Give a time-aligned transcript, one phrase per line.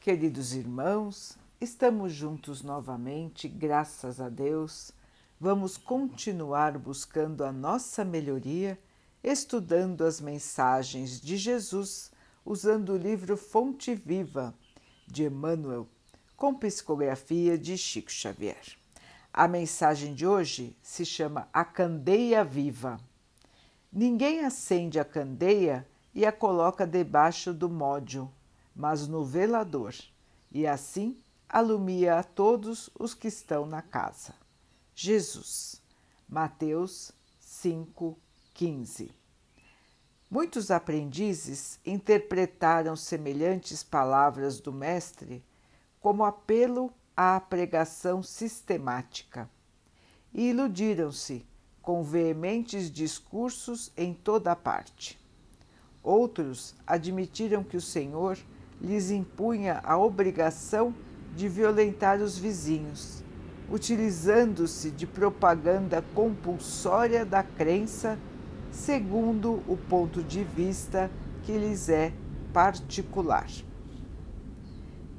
[0.00, 4.92] Queridos irmãos, estamos juntos novamente, graças a Deus.
[5.38, 8.80] Vamos continuar buscando a nossa melhoria,
[9.22, 12.10] estudando as mensagens de Jesus,
[12.46, 14.54] usando o livro Fonte Viva
[15.06, 15.86] de Emmanuel,
[16.34, 18.78] com psicografia de Chico Xavier.
[19.30, 22.98] A mensagem de hoje se chama A Candeia Viva.
[23.92, 28.32] Ninguém acende a candeia e a coloca debaixo do módio
[28.80, 29.94] mas no velador,
[30.50, 34.34] e assim alumia a todos os que estão na casa.
[34.94, 35.82] Jesus,
[36.26, 37.12] Mateus
[37.42, 39.10] 5,15
[40.30, 45.44] Muitos aprendizes interpretaram semelhantes palavras do Mestre
[46.00, 49.50] como apelo à pregação sistemática
[50.32, 51.46] e iludiram-se
[51.82, 55.20] com veementes discursos em toda a parte.
[56.02, 58.38] Outros admitiram que o Senhor
[58.80, 60.94] lhes impunha a obrigação
[61.34, 63.22] de violentar os vizinhos,
[63.70, 68.18] utilizando-se de propaganda compulsória da crença
[68.70, 71.10] segundo o ponto de vista
[71.42, 72.12] que lhes é
[72.52, 73.48] particular.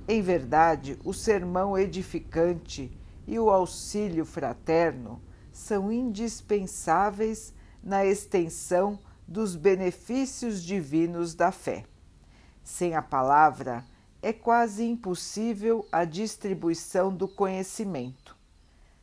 [0.08, 2.92] Em verdade, o sermão edificante
[3.28, 5.22] e o auxílio fraterno
[5.52, 11.86] são indispensáveis na extensão dos benefícios divinos da fé.
[12.64, 13.86] Sem a palavra,
[14.22, 18.38] é quase impossível a distribuição do conhecimento.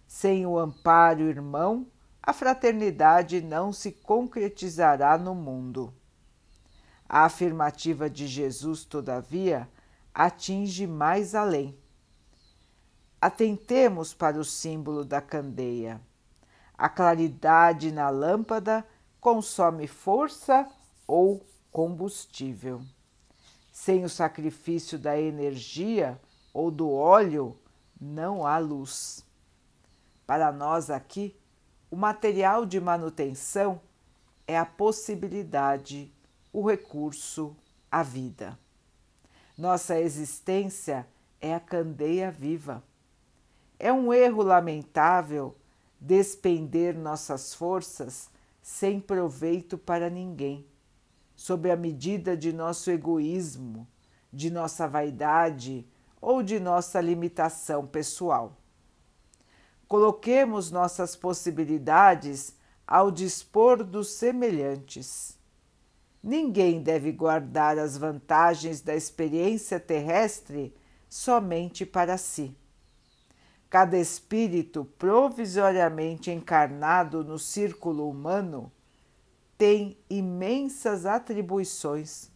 [0.06, 1.86] Sem o amparo irmão,
[2.22, 5.92] a fraternidade não se concretizará no mundo.
[7.08, 9.68] A afirmativa de Jesus, todavia,
[10.14, 11.76] atinge mais além.
[13.20, 16.00] Atentemos para o símbolo da candeia.
[16.76, 18.86] A claridade na lâmpada
[19.20, 20.68] consome força
[21.06, 22.82] ou combustível.
[23.80, 26.20] Sem o sacrifício da energia
[26.52, 27.56] ou do óleo,
[27.98, 29.24] não há luz.
[30.26, 31.36] Para nós aqui,
[31.88, 33.80] o material de manutenção
[34.48, 36.12] é a possibilidade,
[36.52, 37.56] o recurso,
[37.88, 38.58] a vida.
[39.56, 41.06] Nossa existência
[41.40, 42.82] é a candeia viva.
[43.78, 45.56] É um erro lamentável
[46.00, 48.28] despender nossas forças
[48.60, 50.67] sem proveito para ninguém
[51.38, 53.86] sob a medida de nosso egoísmo,
[54.32, 55.86] de nossa vaidade
[56.20, 58.56] ou de nossa limitação pessoal.
[59.86, 65.38] Coloquemos nossas possibilidades ao dispor dos semelhantes.
[66.20, 70.74] Ninguém deve guardar as vantagens da experiência terrestre
[71.08, 72.52] somente para si.
[73.70, 78.72] Cada espírito provisoriamente encarnado no círculo humano
[79.58, 82.30] tem imensas atribuições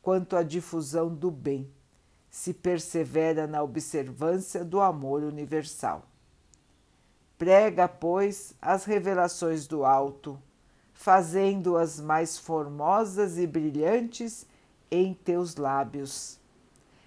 [0.00, 1.68] quanto à difusão do bem,
[2.30, 6.04] se persevera na observância do amor universal.
[7.36, 10.40] Prega, pois, as revelações do alto,
[10.92, 14.46] fazendo-as mais formosas e brilhantes
[14.90, 16.38] em teus lábios.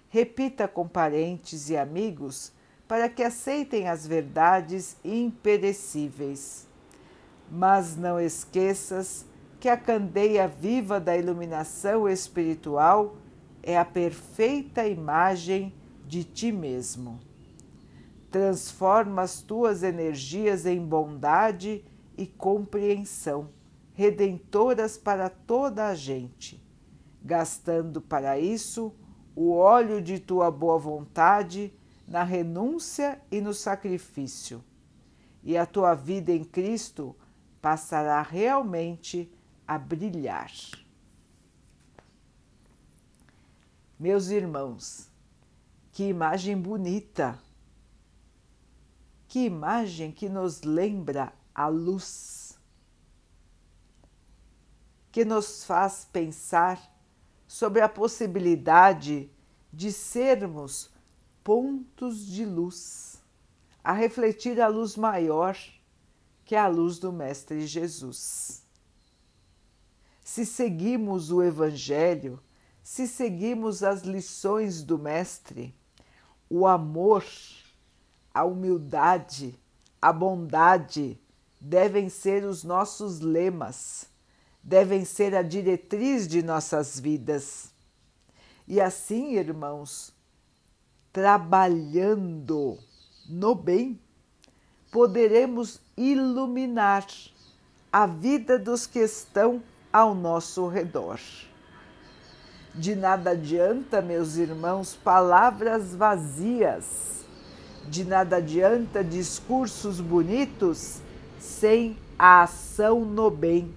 [0.08, 2.52] Repita com parentes e amigos
[2.86, 6.66] para que aceitem as verdades imperecíveis.
[7.50, 9.24] Mas não esqueças
[9.62, 13.14] que a candeia viva da iluminação espiritual
[13.62, 15.72] é a perfeita imagem
[16.04, 17.20] de ti mesmo.
[18.28, 21.84] Transforma as tuas energias em bondade
[22.18, 23.50] e compreensão,
[23.94, 26.60] redentoras para toda a gente,
[27.22, 28.92] gastando para isso
[29.32, 31.72] o óleo de tua boa vontade
[32.08, 34.60] na renúncia e no sacrifício.
[35.40, 37.14] E a tua vida em Cristo
[37.60, 39.30] passará realmente
[39.66, 40.52] a brilhar.
[43.98, 45.08] Meus irmãos,
[45.92, 47.38] que imagem bonita!
[49.28, 52.58] Que imagem que nos lembra a luz,
[55.10, 56.78] que nos faz pensar
[57.46, 59.30] sobre a possibilidade
[59.72, 60.90] de sermos
[61.42, 63.22] pontos de luz,
[63.82, 65.56] a refletir a luz maior
[66.44, 68.61] que é a luz do Mestre Jesus
[70.32, 72.40] se seguimos o Evangelho,
[72.82, 75.74] se seguimos as lições do Mestre,
[76.48, 77.22] o amor,
[78.32, 79.54] a humildade,
[80.00, 81.20] a bondade
[81.60, 84.06] devem ser os nossos lemas,
[84.62, 87.70] devem ser a diretriz de nossas vidas.
[88.66, 90.14] E assim, irmãos,
[91.12, 92.78] trabalhando
[93.28, 94.00] no bem,
[94.90, 97.06] poderemos iluminar
[97.92, 99.62] a vida dos que estão
[99.92, 101.20] ao nosso redor.
[102.74, 107.26] De nada adianta, meus irmãos, palavras vazias.
[107.86, 111.00] De nada adianta discursos bonitos
[111.38, 113.74] sem a ação no bem.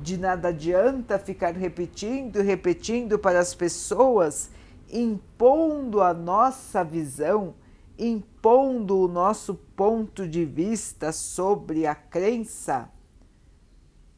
[0.00, 4.50] De nada adianta ficar repetindo e repetindo para as pessoas,
[4.90, 7.54] impondo a nossa visão,
[7.98, 12.88] impondo o nosso ponto de vista sobre a crença,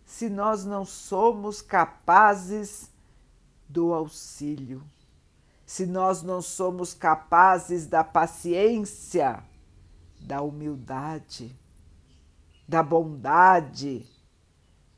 [0.09, 2.91] se nós não somos capazes
[3.69, 4.83] do auxílio,
[5.67, 9.45] se nós não somos capazes da paciência,
[10.19, 11.55] da humildade,
[12.67, 14.07] da bondade,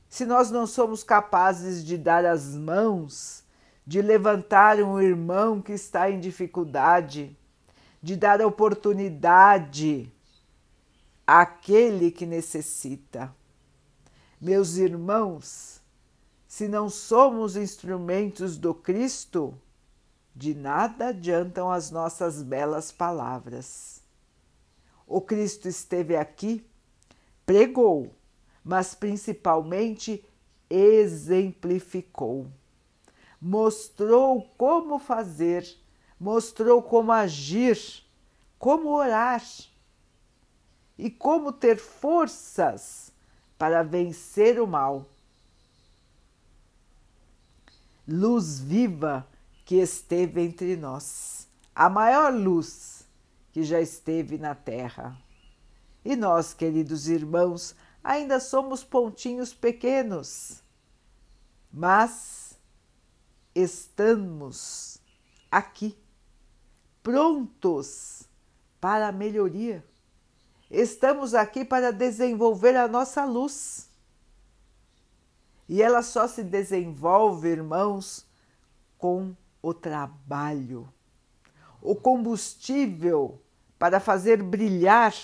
[0.08, 3.42] se nós não somos capazes de dar as mãos,
[3.84, 7.36] de levantar um irmão que está em dificuldade,
[8.00, 10.08] de dar oportunidade
[11.26, 13.34] àquele que necessita.
[14.40, 15.82] Meus irmãos,
[16.48, 19.54] se não somos instrumentos do Cristo,
[20.34, 24.02] de nada adiantam as nossas belas palavras.
[25.06, 26.66] O Cristo esteve aqui,
[27.44, 28.14] pregou,
[28.64, 30.24] mas principalmente
[30.70, 32.46] exemplificou.
[33.38, 35.68] Mostrou como fazer,
[36.18, 37.78] mostrou como agir,
[38.58, 39.44] como orar
[40.96, 43.12] e como ter forças
[43.60, 45.06] para vencer o mal.
[48.08, 49.28] Luz viva
[49.66, 53.06] que esteve entre nós, a maior luz
[53.52, 55.14] que já esteve na terra.
[56.02, 60.62] E nós, queridos irmãos, ainda somos pontinhos pequenos,
[61.70, 62.58] mas
[63.54, 65.02] estamos
[65.50, 65.94] aqui,
[67.02, 68.26] prontos
[68.80, 69.84] para a melhoria.
[70.70, 73.90] Estamos aqui para desenvolver a nossa luz.
[75.68, 78.24] E ela só se desenvolve, irmãos,
[78.96, 80.88] com o trabalho.
[81.82, 83.40] O combustível
[83.78, 85.14] para fazer brilhar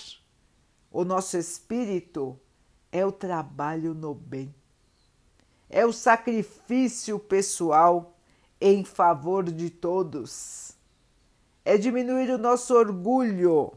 [0.90, 2.38] o nosso espírito
[2.90, 4.54] é o trabalho no bem,
[5.69, 8.16] é o sacrifício pessoal
[8.58, 10.72] em favor de todos,
[11.64, 13.76] é diminuir o nosso orgulho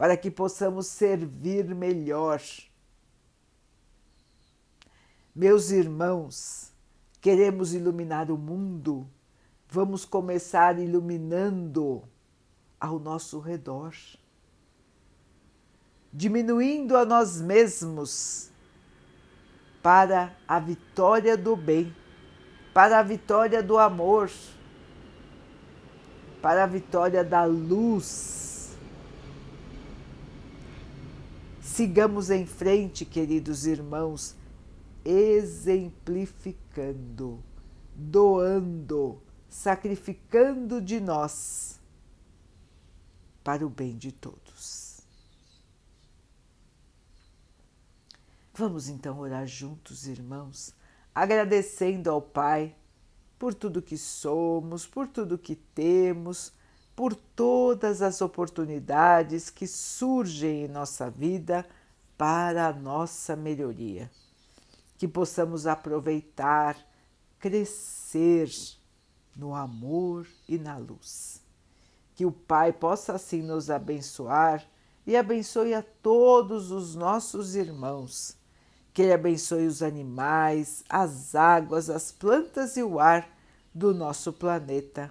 [0.00, 2.40] para que possamos servir melhor.
[5.36, 6.72] Meus irmãos,
[7.20, 9.06] queremos iluminar o mundo,
[9.68, 12.02] vamos começar iluminando
[12.80, 13.94] ao nosso redor
[16.10, 18.50] diminuindo a nós mesmos
[19.82, 21.94] para a vitória do bem,
[22.74, 24.30] para a vitória do amor,
[26.42, 28.49] para a vitória da luz.
[31.72, 34.34] Sigamos em frente, queridos irmãos,
[35.04, 37.40] exemplificando,
[37.94, 41.78] doando, sacrificando de nós
[43.44, 44.98] para o bem de todos.
[48.52, 50.74] Vamos então orar juntos, irmãos,
[51.14, 52.74] agradecendo ao Pai
[53.38, 56.52] por tudo que somos, por tudo que temos,
[57.00, 61.66] por todas as oportunidades que surgem em nossa vida
[62.14, 64.10] para a nossa melhoria.
[64.98, 66.76] Que possamos aproveitar,
[67.38, 68.50] crescer
[69.34, 71.40] no amor e na luz.
[72.14, 74.62] Que o Pai possa assim nos abençoar
[75.06, 78.36] e abençoe a todos os nossos irmãos
[78.92, 83.26] que Ele abençoe os animais, as águas, as plantas e o ar
[83.74, 85.10] do nosso planeta